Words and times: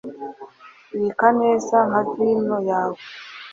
Bika 0.99 1.27
neza 1.41 1.77
nka 1.87 2.01
vino 2.17 2.57
yawe 2.69 3.01